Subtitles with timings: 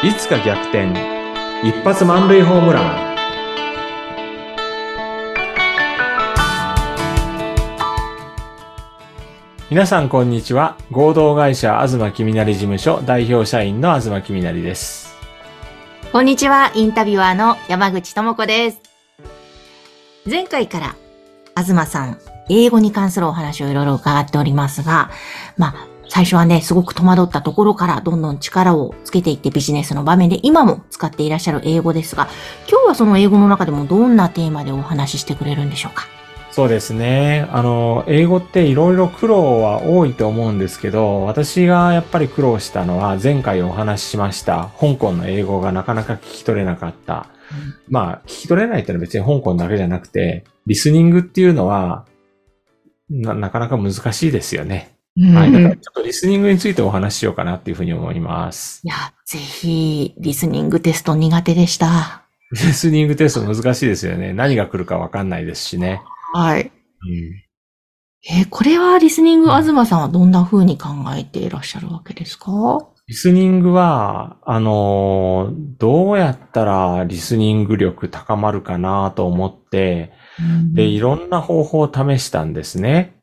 [0.00, 0.92] いつか逆転。
[1.64, 3.16] 一発満塁ホームラン。
[9.68, 10.76] 皆さんこんにちは。
[10.92, 15.16] 合同会社東きみなり事務所代表社員の東きみなりです。
[16.12, 18.80] こんにちは、インタビュアーの山口智子です。
[20.30, 20.94] 前回から、
[21.56, 25.10] 東さん、英語に関するお話をいろいろ伺っておりますが、
[25.56, 32.28] まあ、最初はね、すごく戸惑ったところからどんどん力をつけていってビジネスの場面で今も使っていらっしゃる英語ですが、
[32.68, 36.06] 今日はその英語の中でもどんなテーマでお話ししてくれるんでしょうか？
[36.50, 37.46] そうですね。
[37.52, 47.26] あの、英語っていろいろ苦労は多いと思うんですけど、私がやっぱり苦労したのは前回お話ししました香港の英語がなかなか聞き取れなかった。
[47.88, 52.06] まあ、聞き取れないってのは別に香港だけじゃなくて、リスニングっていうのは、
[53.08, 54.97] な、なかなか難しいですよね。
[55.34, 55.52] はい。
[55.52, 58.80] だからちょっとリスニングについてお話ししようかなっていうふうに思います。
[58.84, 58.94] いや、
[59.26, 62.24] ぜひ、リスニングテスト苦手でした。
[62.52, 64.32] リスニングテスト難しいですよね。
[64.32, 66.02] 何が来るかわかんないですしね。
[66.32, 66.62] はい。
[66.62, 66.70] うん
[68.30, 72.80] えーこれはリスニング、東さんはどんな風に考えていらっしゃるわけですか？
[73.06, 80.12] リスニングは、あのーどうやったらリスニング力高まるかなと思って、
[80.74, 83.17] で、いろんな方法を試したんですね。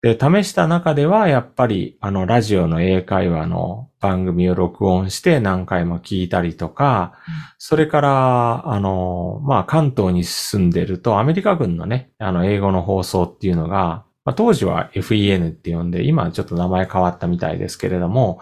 [0.00, 7.14] で、試した中では、やっぱり、あの、ラジオの英会話の番組を録音して何回も聞いたりとか、
[7.58, 18.40] それから、あの、まあ、関東に住んでると、アメリカ軍のね、あの、英語の放送っていうのが、まあ、当時は FEN って呼んで、今はちょっと名前変わったみたいですけれども、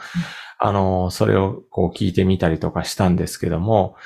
[0.58, 3.96] あの、それをこう聞いてみたりとかしたんですけども、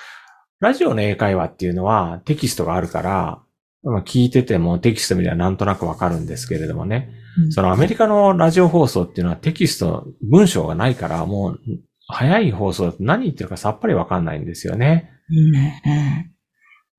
[0.61, 3.43] ラジオの英会話っていうのはテキストがあるから、まあ
[3.85, 7.11] 聞いててもテキスト見ればなんとなくわかるんですけれどもね。
[7.39, 11.61] うんそのアメリカのラジオ放送っていうのはテキスト、文章がないから、もう
[12.09, 15.11] 早い放送だと何言ってるかさっぱりわかんないんですよね。
[15.31, 16.31] うんうん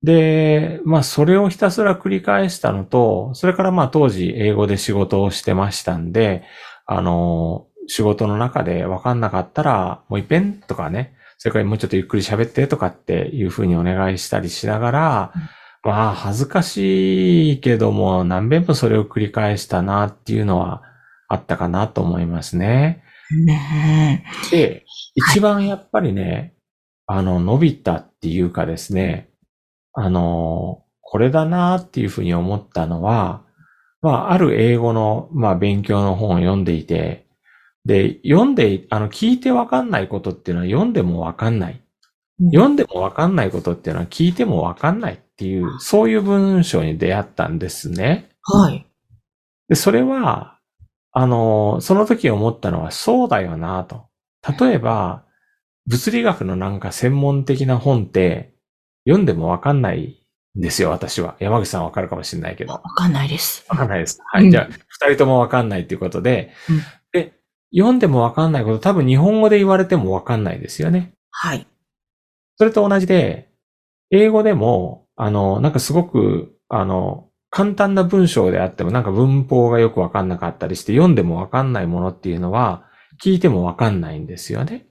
[0.02, 6.42] で、まあそれをひたすら繰り返したのと、それからまあ当時英語で仕事をしてましたんで、
[6.86, 15.32] あの、仕事の中でわかんなかったら、もう一遍とかね、それからもうちょっとゆっくり喋ってとかっていうふうにお願いしたりしながら、
[15.82, 20.82] まあ恥ずかしいけども何遍もそれを繰り返したなっていうのは
[21.28, 23.02] あったかなと思いますね。
[23.44, 24.84] ねで、
[25.14, 26.54] 一番やっぱりね、
[27.06, 29.30] あの、伸びたっていうかですね、
[29.92, 33.42] あの、これだなっていうふうに思ったのは、
[34.00, 37.26] まあ、ある英語の、まあ、勉強の本を読んでいて、
[37.84, 41.81] で、読んで、あの、聞いてわかんないことっていうのは読んでもわかんない。
[42.42, 48.30] え読んでもわかんないことっていうのは聞いてもわかんないっていう、そういう文章に出会ったんですね。
[48.42, 48.86] はい。
[49.68, 50.58] で、それは、
[51.12, 54.06] あの、その時思ったのはそうだよなと。
[54.58, 55.24] 例えば、
[55.86, 58.54] 物理学のなんか専門的な本って
[59.06, 60.24] 読んでもわかんない
[60.58, 61.36] んですよ、私は。
[61.38, 62.74] 山口さんわかるかもしれないけど。
[62.74, 63.64] わかんないです。
[63.68, 64.20] わかんないです。
[64.32, 64.44] はい。
[64.44, 66.80] うんじゃあ、二人ともわかんないっていうことで、うん
[67.12, 67.34] で、
[67.74, 71.12] 読んでもわかんないこと多分日本語で言われてもわかんないですよね。
[71.30, 71.66] はい。
[72.56, 73.50] それと同じで、
[74.10, 82.84] 英語でも、あの、なんかすごく、あの、簡単な文章であってもなんか文法がよくわかんなかったりして読んでもわかんないものっていうのは
[83.22, 84.86] 聞いてもわかんないんですよね。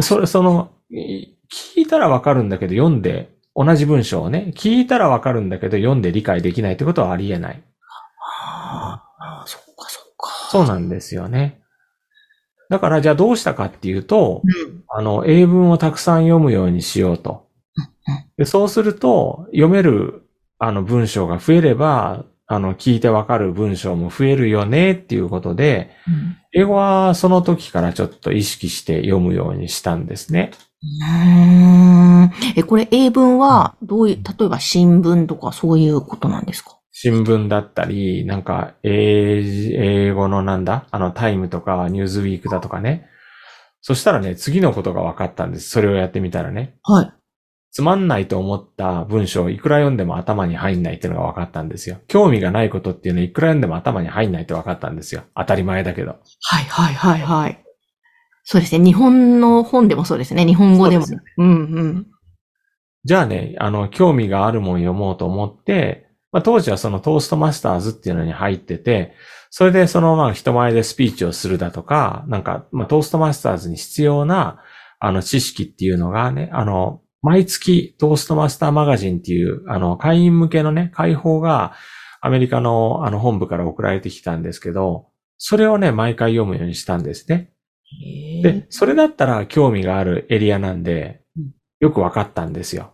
[0.00, 7.62] それ、その、い聞いたらわかるんだけど読んで、同じ文章をね、聞いたらわかるんだけど読んで理解できないってことはありえない。
[8.20, 9.02] あ
[9.42, 10.30] あ、そっかそっか。
[10.50, 11.57] そうなんですよね。
[12.68, 14.82] だからじゃあどうしたかっていうと、うん。
[14.88, 17.46] あの、英文をたくさん読むようにしようと。
[18.36, 20.22] でそうすると、読める、
[20.58, 30.50] あの、文章が増えれば、あの、聞いてわかる文章も増えるよねっていうことで、うん英語はその時からちょっと意識して読むようにしたんですね。
[30.82, 36.77] うーんえ、これ英文はどういう、例えば新聞とかそういうことなんですか？
[37.00, 43.06] 新聞だったり、なんか、英英語のなんだあの、タイムとか、ニューズウィークだとかね。
[43.80, 45.70] そしたらね、次のことが分かったんです。
[45.70, 46.74] それをやってみたらね。
[46.82, 47.12] はい。
[47.70, 51.98] つまんないと思った文章、いくら読んでも頭に入んないっていうのが分かったんですよ。
[52.08, 55.22] 興味がないことっていうのは、いくら読んでも頭に入んないって分かったんですよ。
[55.36, 56.16] 当たり前だけど。
[56.40, 57.64] はいはいはいはい。
[58.42, 58.84] そうですね。
[58.84, 60.44] 日本の本でもそうですね。
[60.44, 61.06] 日本語でも。
[61.06, 62.06] そうですうんうん。
[63.04, 69.14] じゃあね、あの、興味があるもん読もうと思って、まあ、当時はそのトーストマスターズっていうのに入ってて、
[69.50, 74.62] それでそのまあ人前でスピーチをするだとか、なんか、まあ、トーストマスターズに必要な、
[75.00, 81.72] あの、知識っていうのがね、あの、毎月トーストマスターマガジンっていう、あの、会員向けのね、会報が
[82.20, 85.08] アメリカのあの本部から送られてきたんですけど、
[85.38, 87.52] それをね、毎回読むようにしたんですね。
[88.42, 92.92] で、それだったら興味があるエリアなんでうん、よくわかったんですよ。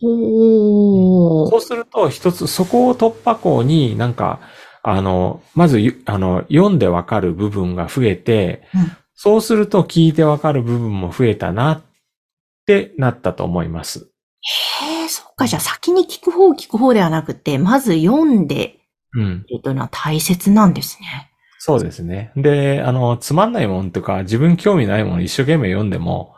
[0.00, 4.40] ほそうすると、一つ、そこを突破口になんか、
[4.82, 11.82] あの、まずゆ、あの、読んでわかる部分が増えて、うんそうすると聞いてわかる部分も増えたなっ
[12.66, 14.10] てなったと思います。
[14.80, 15.46] へえ、そっか。
[15.46, 18.78] じゃあ先に聞く方聞く方ではなくて、まず読んで、
[19.14, 19.44] うん。
[19.62, 21.32] というのは大切なんですね。
[21.58, 22.30] そうですね。
[22.36, 26.35] で、あの、つまんないもんとか、自分興味ないもの一生懸命読んでも、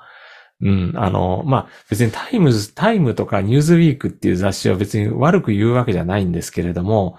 [0.60, 7.16] うん、あの、まあ、別にタイムズ、タイムとかニューズウィークっていう雑誌は別に悪く言うわけじゃないんですけれども、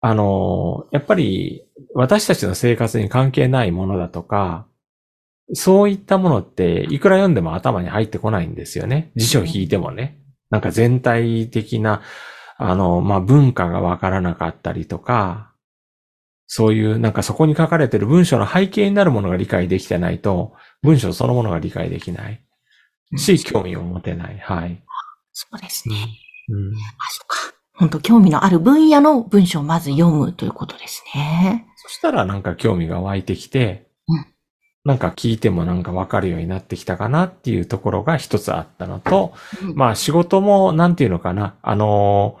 [0.00, 1.64] あの、やっぱり
[1.94, 4.66] 私たちの生活に関係ないものだとか、
[5.54, 9.12] そういったものっていくら読んでも頭に入ってこないんですよね。
[9.16, 10.18] 辞書を引いてもね。
[10.50, 12.02] なんか全体的な、
[12.56, 15.52] あの、まあ、文化がわからなかったりとか、
[16.46, 22.42] そういうなんかそこに書かれてる文章の背景になるものが理解できてないと、文章そのものが理解できない。
[23.16, 24.38] し、興味を持てない。
[24.38, 24.82] はい。
[25.32, 25.94] そうですね。
[26.48, 26.78] うん、あ、
[27.10, 27.58] そっか。
[27.74, 31.66] 本当興味のある分野の文章をまず読むということですね。
[31.76, 34.26] そしたらなんか興味が湧いてきて、うん
[34.84, 39.34] なんか聞いてもなんかわかるようになってきたかなっていうところが一つあったのと、
[39.74, 42.38] まあ仕事もなんていうのかな、あの、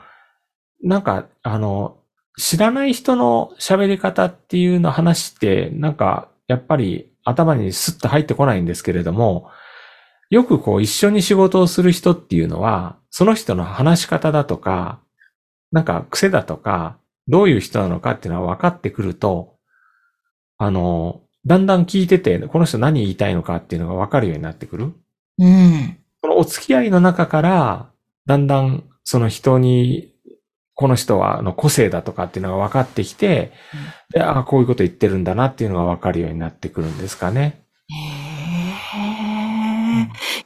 [0.82, 1.98] なんか、あの、
[2.38, 9.50] 知らない人の喋り方っていうの話って、なんか、やっぱり頭にスッと入ってこないんですけれども、
[10.30, 15.00] よくこう一緒に仕事をする人っていうのは、その人の話し方だとか、
[15.72, 16.98] なんか癖だとか、
[17.28, 19.56] どういう人なのかっていうのは分かってくると、
[20.58, 24.92] あの、だんだん聞いてて、この人何言いたいのかっていうのが分かるようになってくる。
[25.38, 25.98] うん。
[26.20, 27.90] このお付き合いの中から、
[28.26, 30.14] だんだんその人に、
[30.74, 33.52] この人はあの個性だとかっていうのが分かってきて、
[34.12, 37.62] で、ああ、こういうこと言ってるんだなっていうのが分かるようになってくるんですかね。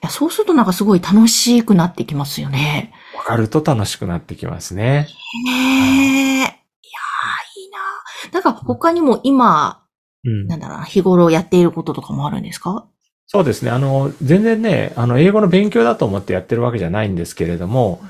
[0.02, 2.93] や、そうするとなんかすごい楽しくなってきますよね。
[3.14, 5.08] 分かると楽しくなってきますね。
[5.46, 5.52] ねえ。
[5.52, 8.32] いやー、いいな。
[8.32, 9.82] なんか他にも今、
[10.25, 12.87] うんなんだろうな、日頃やっていることとかもあるんですか？
[13.26, 13.70] そうですね。
[13.70, 18.00] あの、全然ね、あの、英語の勉強だと思ってやってるわけじゃないんですけれども、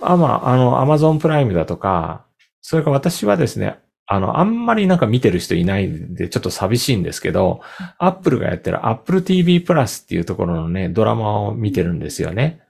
[0.00, 2.24] あまあ、あの、アマゾンプライムだとか、
[2.62, 3.78] それから私はですね、
[4.12, 7.60] あの、あんまりなんか見てる人いないんで、ちょっと寂しいんですけど、
[7.96, 12.60] アップルがやってる Apple TV プラスっていうところのね、ドラマを見てるんですよね。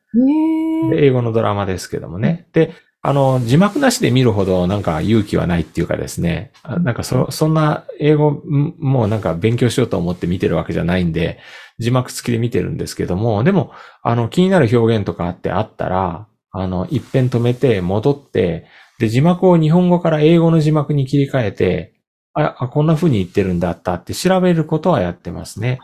[0.95, 2.47] 英語のドラマですけどもね。
[2.53, 11.39] で、あの、字幕なしで見るほどなんか勇気はないっていうかですね、あなんかそ、そんな英語んもうなんか勉強しようと思って見てるわけじゃないんで、
[11.79, 13.73] 字幕付きで見てるんですけども、でも、
[14.03, 18.67] あの、気になる表現とかあってあったら、あの、一遍止めて戻って、
[19.01, 21.95] で、字幕を日本語から英語の字幕に切り替えて、
[22.35, 25.81] あ、あこんな風に言ってるんだったって調べることはやってますね。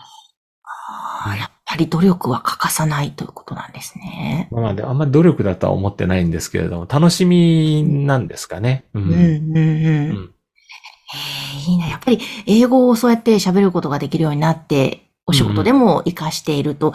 [0.62, 4.48] あーやっぱり努力は欠かさないということなんですね。
[4.52, 8.84] まあまあで、あんまり努力だとは思ってないんですけれども、楽しみなんですかね。
[8.92, 9.00] う。
[9.00, 9.60] うんん、うん、う
[10.12, 10.30] ん。
[11.66, 11.88] いいな。
[11.88, 16.92] やっぱり英語をそうやって喋ることができるようになって、お仕事でも活かしていると、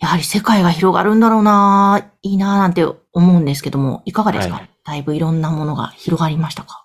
[0.00, 6.84] やはり世界が広がるんだろうな、いいななんて思うんですけども、いかがですか、はいだいぶいろんなものが広がりましたか？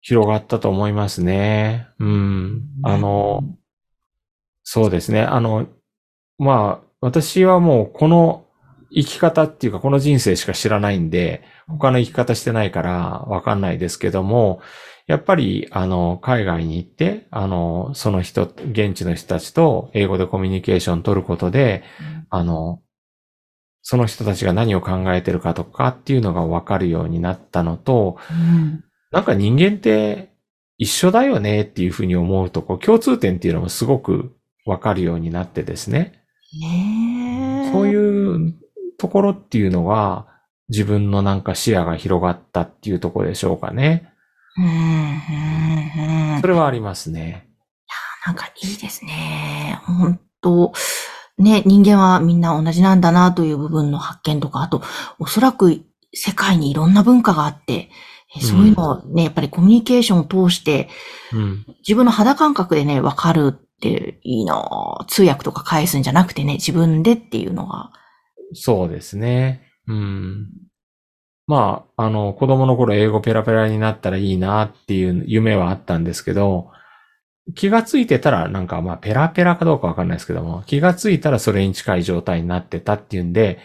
[0.00, 1.88] 広がったと思いますね。
[1.98, 2.62] うん。
[2.82, 3.42] あの、
[4.62, 5.22] そうですね。
[5.22, 5.66] あの、
[6.38, 8.46] まあ、私はもうこの
[8.90, 14.60] 生き方っていうかこの人生しか知らないんで、他の生き方してないからわかんないですけども、
[15.06, 21.84] やっぱり、あの、海外に行って、あの、その人、現地の人たちと英語でコミュニケーション取ることで、
[22.28, 22.80] あの、
[23.88, 28.82] その人たちが何を考えてるかとかっていうのがわかるようになったのと、うん。
[29.12, 30.32] なんか人間って
[30.76, 36.20] 一緒だよねっていうふうに思うと、こう共通点っていうのもすごくわかるようになってですね。
[37.70, 38.54] そういう
[38.98, 40.26] ところっていうのは
[40.68, 44.12] 自分のなんか視野が広がったっていうところでしょうかね。
[44.56, 46.46] うん、うん、うんそ。
[46.48, 47.48] れはありますね。
[48.26, 49.80] なんかいいですね。
[49.84, 50.72] 本当
[51.38, 54.82] ね、人間はみんな同じなんだなという部分の発見とか、あと、
[55.18, 57.90] おそらく世界にいろんな文化があって、
[58.34, 60.88] えそういうのをね、やっぱりコミュニケーションを通して、
[61.32, 61.64] うん。
[61.78, 67.92] 自分の肌感覚でね、わかるっていいなぁ通訳とか返すんじゃなくてね、自分でっていうのが。
[68.54, 69.62] そうですね。
[69.86, 70.48] うん。
[71.46, 76.70] まあ、あの、子供の頃英語ペラペラになったらいいなっていう夢はあったんですけど、
[77.54, 83.58] 気がついてたらなんかまあペラペラかどうかわかんないですけども、気がついたらそれに近い状態になってたっていうんで、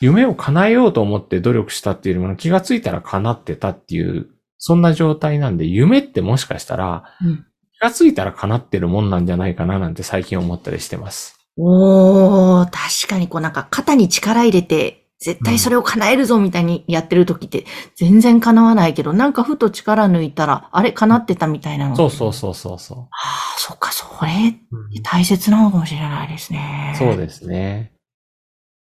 [0.00, 7.46] 夢を叶えようと思って努力したっていうよりも気がついたら叶ってたっていう、そんな状態なんで、夢ってもしかしたら、うん
[7.80, 11.40] がついたら叶ってるもんなんじゃないかななんて最近思ったりしてます。
[11.56, 21.96] おー、確かにこうなんか肩に力入れて、絶対それを叶えるぞみたいにやってる時って全然叶わないけど、なんかふと力抜いたら、あれ叶ってたみたいなの。
[21.96, 24.30] そうそうそうそうそああ、そっか、それ
[24.72, 25.02] う。
[25.02, 26.94] 大切なのかもしれないですね。
[26.98, 27.92] そうですね。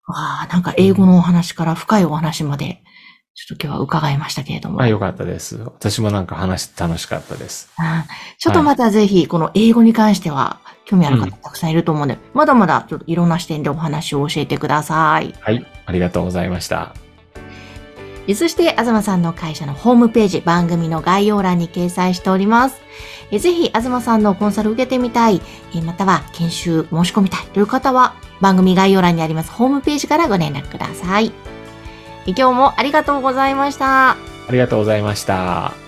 [0.06, 2.82] わあ、なんか英語のお話から深いお話まで、
[3.34, 4.80] ちょっと今日は伺いましたけれども。
[4.80, 5.56] あ、よかったです。
[5.56, 7.68] 私もなんか話楽しかったです。
[7.76, 8.06] あ
[8.38, 15.34] ちょっとまたぜひ、この英語に関しては、興味ある方うんたくさんいると思うので、まだまだちょっといろんな視点でお話を教えてください。
[15.40, 15.66] はい。
[15.84, 16.94] ありがとうございました。
[18.28, 22.80] えそして、東さんの会社のホームページ、番組の概要欄に掲載しております。
[23.32, 25.42] えぜひ、東さんのコンサル受けてみたい、
[25.74, 31.53] えまたは研修申し込みたいという方は、番組概要欄にありますホームページからご連絡ください。
[32.26, 34.10] 今日もありがとうございました。
[34.12, 34.16] あ
[34.50, 35.83] りがとうございました。